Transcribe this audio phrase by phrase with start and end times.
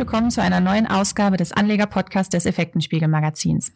[0.00, 3.70] willkommen zu einer neuen Ausgabe des Anleger-Podcasts des Effektenspiegel-Magazins.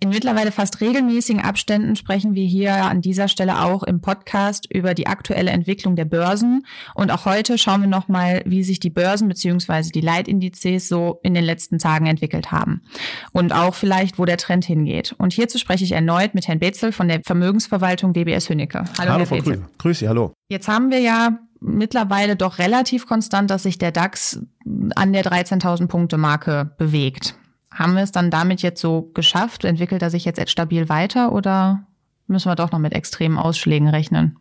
[0.00, 4.94] In mittlerweile fast regelmäßigen Abständen sprechen wir hier an dieser Stelle auch im Podcast über
[4.94, 6.64] die aktuelle Entwicklung der Börsen.
[6.94, 9.90] Und auch heute schauen wir nochmal, wie sich die Börsen bzw.
[9.90, 12.80] die Leitindizes so in den letzten Tagen entwickelt haben.
[13.32, 15.14] Und auch vielleicht, wo der Trend hingeht.
[15.18, 18.84] Und hierzu spreche ich erneut mit Herrn Betzel von der Vermögensverwaltung DBS Hünnecke.
[18.98, 19.66] Hallo, hallo Herr Frau Betzel.
[19.76, 20.32] Grüß Sie, hallo.
[20.48, 24.40] Jetzt haben wir ja mittlerweile doch relativ konstant, dass sich der DAX
[24.94, 27.34] an der 13.000 Punkte Marke bewegt.
[27.70, 29.64] Haben wir es dann damit jetzt so geschafft?
[29.64, 31.84] Entwickelt er sich jetzt stabil weiter oder
[32.26, 34.38] müssen wir doch noch mit extremen Ausschlägen rechnen?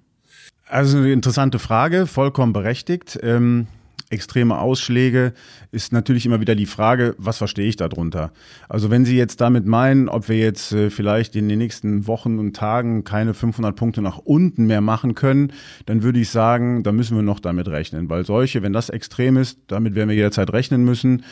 [0.69, 3.17] Also eine interessante Frage, vollkommen berechtigt.
[3.23, 3.67] Ähm,
[4.09, 5.33] extreme Ausschläge
[5.71, 8.31] ist natürlich immer wieder die Frage, was verstehe ich darunter?
[8.69, 12.39] Also wenn Sie jetzt damit meinen, ob wir jetzt äh, vielleicht in den nächsten Wochen
[12.39, 15.51] und Tagen keine 500 Punkte nach unten mehr machen können,
[15.85, 19.37] dann würde ich sagen, da müssen wir noch damit rechnen, weil solche, wenn das extrem
[19.37, 21.23] ist, damit werden wir jederzeit rechnen müssen.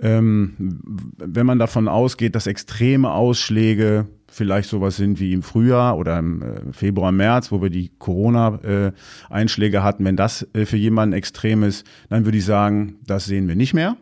[0.00, 0.80] Ähm,
[1.18, 6.42] wenn man davon ausgeht, dass extreme Ausschläge vielleicht sowas sind wie im Frühjahr oder im
[6.42, 11.86] äh, Februar, März, wo wir die Corona-Einschläge hatten, wenn das äh, für jemanden extrem ist,
[12.08, 13.96] dann würde ich sagen, das sehen wir nicht mehr.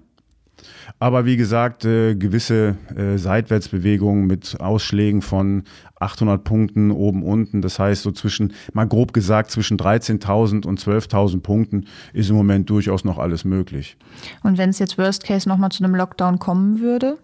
[0.98, 2.76] Aber wie gesagt, äh, gewisse
[3.16, 5.64] Seitwärtsbewegungen mit Ausschlägen von
[5.98, 11.40] 800 Punkten oben, unten, das heißt so zwischen, mal grob gesagt, zwischen 13.000 und 12.000
[11.40, 13.96] Punkten ist im Moment durchaus noch alles möglich.
[14.42, 17.18] Und wenn es jetzt Worst Case nochmal zu einem Lockdown kommen würde?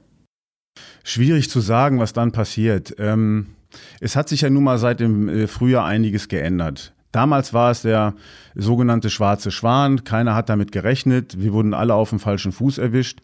[1.05, 2.95] Schwierig zu sagen, was dann passiert.
[2.99, 3.47] Ähm,
[4.01, 6.93] es hat sich ja nun mal seit dem äh, Frühjahr einiges geändert.
[7.13, 8.15] Damals war es der
[8.55, 10.05] sogenannte schwarze Schwan.
[10.05, 11.41] Keiner hat damit gerechnet.
[11.41, 13.21] Wir wurden alle auf dem falschen Fuß erwischt.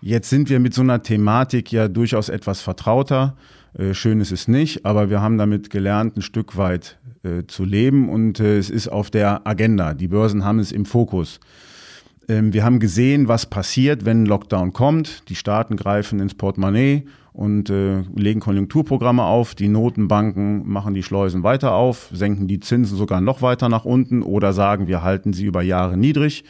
[0.00, 3.36] Jetzt sind wir mit so einer Thematik ja durchaus etwas vertrauter.
[3.76, 7.64] Äh, schön ist es nicht, aber wir haben damit gelernt, ein Stück weit äh, zu
[7.64, 9.94] leben und äh, es ist auf der Agenda.
[9.94, 11.40] Die Börsen haben es im Fokus.
[12.28, 15.28] Ähm, wir haben gesehen, was passiert, wenn ein Lockdown kommt.
[15.28, 19.54] Die Staaten greifen ins Portemonnaie und äh, legen Konjunkturprogramme auf.
[19.54, 24.22] Die Notenbanken machen die Schleusen weiter auf, senken die Zinsen sogar noch weiter nach unten
[24.22, 26.44] oder sagen, wir halten sie über Jahre niedrig.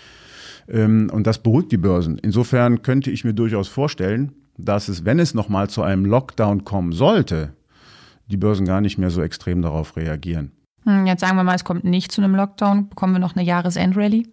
[0.69, 2.19] Ähm, und das beruhigt die Börsen.
[2.19, 6.93] Insofern könnte ich mir durchaus vorstellen, dass es, wenn es nochmal zu einem Lockdown kommen
[6.93, 7.55] sollte,
[8.29, 10.53] die Börsen gar nicht mehr so extrem darauf reagieren.
[10.85, 12.89] Hm, jetzt sagen wir mal, es kommt nicht zu einem Lockdown.
[12.89, 14.27] Bekommen wir noch eine Jahresendrallye?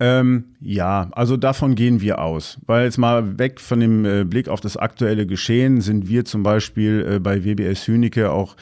[0.00, 2.58] Ähm, ja, also davon gehen wir aus.
[2.66, 6.44] Weil jetzt mal weg von dem äh, Blick auf das aktuelle Geschehen sind wir zum
[6.44, 8.54] Beispiel äh, bei WBS Hünike auch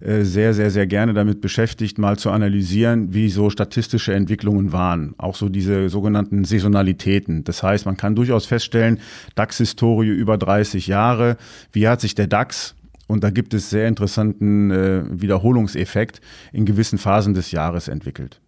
[0.00, 5.14] äh, sehr, sehr, sehr gerne damit beschäftigt, mal zu analysieren, wie so statistische Entwicklungen waren.
[5.18, 7.42] Auch so diese sogenannten Saisonalitäten.
[7.42, 9.00] Das heißt, man kann durchaus feststellen,
[9.34, 11.38] DAX-Historie über 30 Jahre.
[11.72, 12.76] Wie hat sich der DAX
[13.08, 16.20] und da gibt es sehr interessanten äh, Wiederholungseffekt
[16.52, 18.40] in gewissen Phasen des Jahres entwickelt.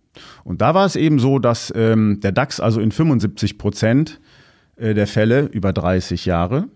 [0.45, 4.21] Und da war es eben so, dass ähm, der DAX also in 75 Prozent
[4.77, 6.69] äh, der Fälle über 30 Jahre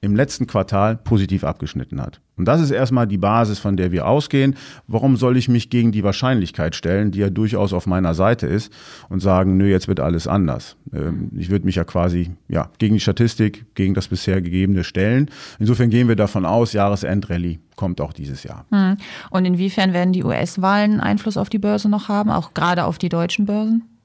[0.00, 2.20] im letzten Quartal positiv abgeschnitten hat.
[2.36, 4.54] Und das ist erstmal die Basis, von der wir ausgehen.
[4.86, 8.72] Warum soll ich mich gegen die Wahrscheinlichkeit stellen, die ja durchaus auf meiner Seite ist,
[9.08, 10.76] und sagen, nö, jetzt wird alles anders.
[10.92, 15.30] Ähm, ich würde mich ja quasi ja, gegen die Statistik, gegen das bisher Gegebene stellen.
[15.58, 18.66] Insofern gehen wir davon aus, Jahresendrallye kommt auch dieses Jahr.
[18.70, 18.96] Hm.
[19.30, 23.08] Und inwiefern werden die US-Wahlen Einfluss auf die Börse noch haben, auch gerade auf die
[23.08, 23.97] deutschen Börsen?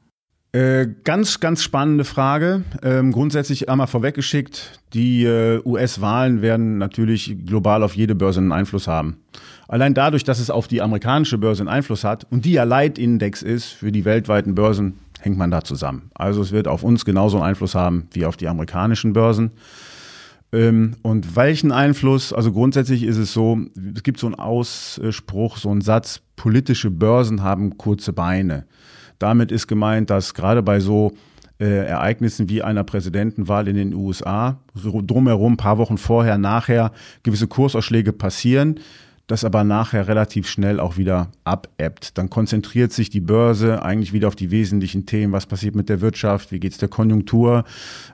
[0.54, 2.64] Äh, ganz, ganz spannende Frage.
[2.84, 8.88] Ähm, grundsätzlich einmal vorweggeschickt, die äh, US-Wahlen werden natürlich global auf jede Börse einen Einfluss
[8.88, 9.18] haben.
[9.68, 13.42] Allein dadurch, dass es auf die amerikanische Börse einen Einfluss hat und die ja Leitindex
[13.42, 16.12] ist für die weltweiten Börsen, hängt man da zusammen.
[16.14, 19.54] Also es wird auf uns genauso einen Einfluss haben wie auf die amerikanischen Börsen.
[20.52, 22.32] Ähm, und welchen Einfluss?
[22.32, 23.58] Also grundsätzlich ist es so,
[23.96, 28.68] es gibt so einen Ausspruch, so einen Satz, politische Börsen haben kurze Beine.
[29.24, 31.14] Damit ist gemeint, dass gerade bei so
[31.58, 36.92] äh, Ereignissen wie einer Präsidentenwahl in den USA drumherum, ein paar Wochen vorher, nachher
[37.24, 38.82] gewisse Kursausschläge passieren,
[39.28, 42.18] das aber nachher relativ schnell auch wieder abebbt.
[42.18, 45.32] Dann konzentriert sich die Börse eigentlich wieder auf die wesentlichen Themen.
[45.32, 46.52] Was passiert mit der Wirtschaft?
[46.52, 47.64] Wie geht es der Konjunktur?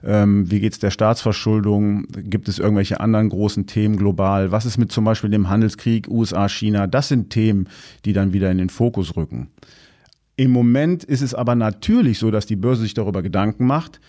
[0.04, 2.06] Ähm, wie geht es der Staatsverschuldung?
[2.12, 4.52] Gibt es irgendwelche anderen großen Themen global?
[4.52, 6.86] Was ist mit zum Beispiel dem Handelskrieg USA, China?
[6.86, 7.68] Das sind Themen,
[8.04, 9.48] die dann wieder in den Fokus rücken.
[10.40, 14.00] Im Moment ist es aber natürlich so, dass die Börse sich darüber Gedanken macht,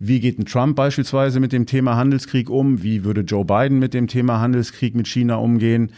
[0.00, 2.82] wie geht ein Trump beispielsweise mit dem Thema Handelskrieg um?
[2.82, 5.92] Wie würde Joe Biden mit dem Thema Handelskrieg mit China umgehen?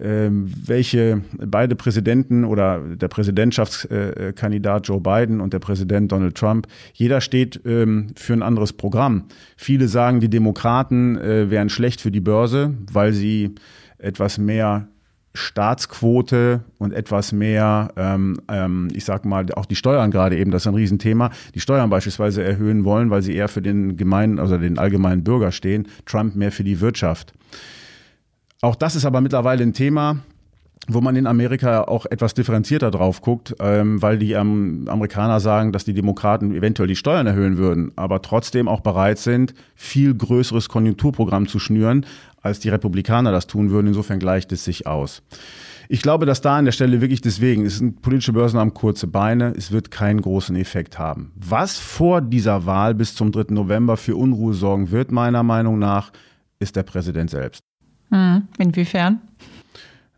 [0.00, 7.20] Ähm, welche beide Präsidenten oder der Präsidentschaftskandidat Joe Biden und der Präsident Donald Trump, jeder
[7.20, 9.26] steht ähm, für ein anderes Programm.
[9.56, 13.54] Viele sagen, die Demokraten äh, wären schlecht für die Börse, weil sie
[13.98, 14.88] etwas mehr
[15.32, 20.62] Staatsquote und etwas mehr, ähm, ähm, ich sag mal, auch die Steuern gerade eben, das
[20.62, 24.58] ist ein Riesenthema, die Steuern beispielsweise erhöhen wollen, weil sie eher für den gemeinen, also
[24.58, 27.32] den allgemeinen Bürger stehen, Trump mehr für die Wirtschaft.
[28.60, 30.18] Auch das ist aber mittlerweile ein Thema,
[30.88, 35.72] wo man in Amerika auch etwas differenzierter drauf guckt, ähm, weil die ähm, Amerikaner sagen,
[35.72, 40.68] dass die Demokraten eventuell die Steuern erhöhen würden, aber trotzdem auch bereit sind, viel größeres
[40.68, 42.06] Konjunkturprogramm zu schnüren,
[42.42, 43.88] als die Republikaner das tun würden.
[43.88, 45.22] Insofern gleicht es sich aus.
[45.92, 49.08] Ich glaube, dass da an der Stelle wirklich deswegen, es sind politische Börsen haben kurze
[49.08, 51.32] Beine, es wird keinen großen Effekt haben.
[51.34, 53.46] Was vor dieser Wahl bis zum 3.
[53.52, 56.12] November für Unruhe sorgen wird, meiner Meinung nach,
[56.60, 57.60] ist der Präsident selbst.
[58.10, 59.20] Hm, inwiefern?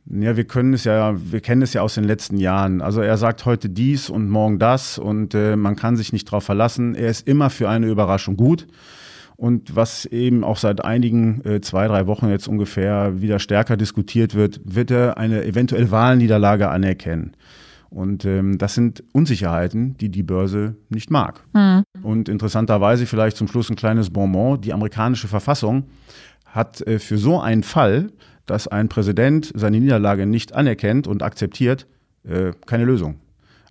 [0.07, 2.81] Ja, wir können es ja, wir kennen es ja aus den letzten Jahren.
[2.81, 6.45] Also er sagt heute dies und morgen das und äh, man kann sich nicht darauf
[6.45, 6.95] verlassen.
[6.95, 8.67] Er ist immer für eine Überraschung gut.
[9.37, 14.35] Und was eben auch seit einigen äh, zwei, drei Wochen jetzt ungefähr wieder stärker diskutiert
[14.35, 17.33] wird, wird er eine eventuelle Wahlniederlage anerkennen.
[17.89, 21.45] Und ähm, das sind Unsicherheiten, die die Börse nicht mag.
[21.53, 21.83] Mhm.
[22.03, 24.61] Und interessanterweise vielleicht zum Schluss ein kleines Bonbon.
[24.61, 25.85] Die amerikanische Verfassung
[26.47, 28.11] hat äh, für so einen Fall
[28.47, 31.87] dass ein Präsident seine Niederlage nicht anerkennt und akzeptiert,
[32.25, 33.17] äh, keine Lösung.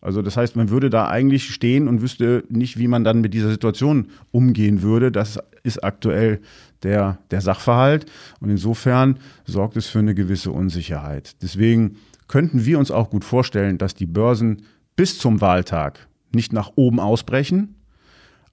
[0.02, 3.36] Also das heißt, man würde da eigentlich stehen und wüsste nicht, wie man dann mit
[3.36, 5.12] dieser Situation umgehen würde.
[5.12, 6.40] Das ist aktuell
[6.82, 8.08] der, der Sachverhalt.
[8.40, 11.36] Und insofern sorgt es für eine gewisse Unsicherheit.
[11.44, 11.98] Deswegen
[12.28, 14.64] könnten wir uns auch gut vorstellen, dass die Börsen
[14.96, 17.76] bis zum Wahltag nicht nach oben ausbrechen,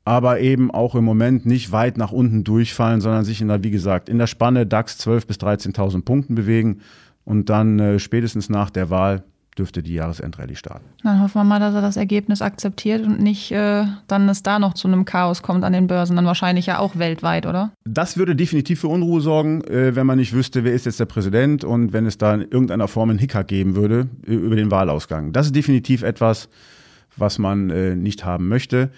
[0.09, 3.71] aber eben auch im Moment nicht weit nach unten durchfallen, sondern sich in der, wie
[3.71, 6.81] gesagt, in der Spanne DAX 12.000 bis 13.000 Punkten bewegen
[7.25, 9.23] und dann äh, spätestens nach der Wahl
[9.59, 10.87] dürfte die Jahresendrallye starten.
[11.03, 14.59] Dann hoffen wir mal, dass er das Ergebnis akzeptiert und nicht äh, dann es da
[14.59, 17.73] noch zu einem Chaos kommt an den Börsen, dann wahrscheinlich ja auch weltweit, oder?
[17.85, 21.07] Das würde definitiv für Unruhe sorgen, äh, wenn man nicht wüsste, wer ist jetzt der
[21.07, 24.71] Präsident und wenn es da in irgendeiner Form einen Hickhack geben würde äh, über den
[24.71, 25.35] Wahlausgang.
[25.35, 26.49] Das ist definitiv etwas,
[27.19, 28.91] was man äh, nicht haben möchte.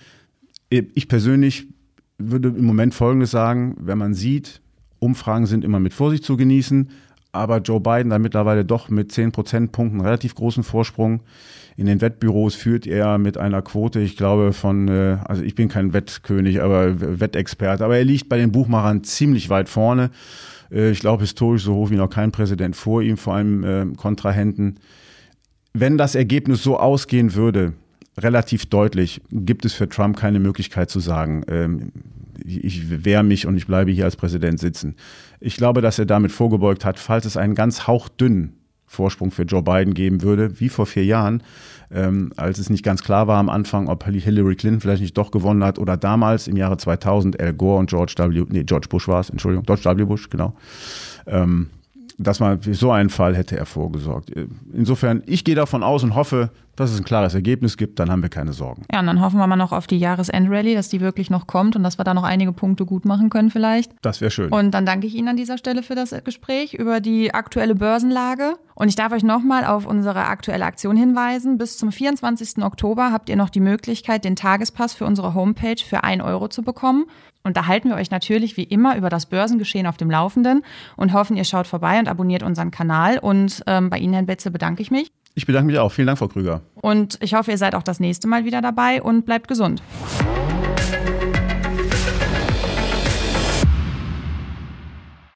[0.71, 1.67] Ich persönlich
[2.17, 4.61] würde im Moment Folgendes sagen, wenn man sieht,
[5.01, 6.91] Umfragen sind immer mit Vorsicht zu genießen,
[7.33, 11.23] aber Joe Biden da mittlerweile doch mit 10 Prozentpunkten relativ großen Vorsprung.
[11.77, 15.69] In den Wettbüros führt er mit einer Quote, ich glaube von, äh, also ich bin
[15.69, 20.11] kein Wettkönig, aber Wettexperte, aber er liegt bei den Buchmachern ziemlich weit vorne.
[20.71, 23.87] Äh, ich glaube historisch so hoch wie noch kein Präsident vor ihm, vor allem äh,
[23.97, 24.77] Kontrahenten.
[25.73, 27.73] Wenn das Ergebnis so ausgehen würde,
[28.21, 31.93] relativ deutlich, gibt es für Trump keine Möglichkeit zu sagen, ähm,
[32.45, 34.97] ich wehre mich und ich bleibe hier als Präsident sitzen.
[35.41, 38.57] Ich glaube, dass er damit vorgebeugt hat, falls es einen ganz hauchdünnen
[38.91, 41.45] Vorsprung für Joe Biden geben würde, wie vor vier Jahren,
[41.93, 45.31] ähm, als es nicht ganz klar war am Anfang, ob Hillary Clinton vielleicht nicht doch
[45.31, 48.47] gewonnen hat oder damals im Jahre 2000 Al Gore und George W.
[48.49, 50.05] Nee, George Bush war es, Entschuldigung, George W.
[50.05, 50.57] Bush, genau.
[51.27, 51.71] Ähm,
[52.23, 54.31] dass man für so einen Fall hätte er vorgesorgt.
[54.73, 58.23] Insofern, ich gehe davon aus und hoffe, dass es ein klares Ergebnis gibt, dann haben
[58.23, 58.85] wir keine Sorgen.
[58.93, 61.77] Ja, und dann hoffen wir mal noch auf die Jahresendrallye, dass die wirklich noch kommt
[61.77, 63.93] und dass wir da noch einige Punkte gut machen können vielleicht.
[64.03, 64.51] Das wäre schön.
[64.51, 68.55] Und dann danke ich Ihnen an dieser Stelle für das Gespräch über die aktuelle Börsenlage.
[68.75, 71.59] Und ich darf euch nochmal auf unsere aktuelle Aktion hinweisen.
[71.59, 72.63] Bis zum 24.
[72.65, 76.63] Oktober habt ihr noch die Möglichkeit, den Tagespass für unsere Homepage für 1 Euro zu
[76.63, 77.05] bekommen.
[77.43, 80.63] Und da halten wir euch natürlich wie immer über das Börsengeschehen auf dem Laufenden
[80.97, 83.19] und hoffen, ihr schaut vorbei und abonniert unseren Kanal.
[83.19, 85.11] Und ähm, bei Ihnen, Herrn Betze, bedanke ich mich.
[85.35, 85.91] Ich bedanke mich auch.
[85.93, 86.61] Vielen Dank, Frau Krüger.
[86.75, 89.83] Und ich hoffe, ihr seid auch das nächste Mal wieder dabei und bleibt gesund.